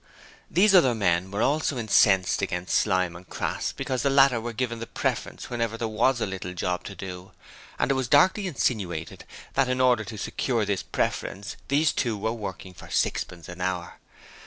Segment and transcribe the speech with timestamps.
[0.49, 4.79] These other men were also incensed against Slyme and Crass because the latter were given
[4.79, 7.33] the preference whenever there was a little job to do,
[7.77, 12.33] and it was darkly insinuated that in order to secure this preference these two were
[12.33, 13.99] working for sixpence an hour.